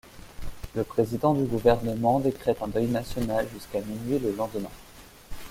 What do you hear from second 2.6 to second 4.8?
un deuil national jusqu'à minuit le lendemain.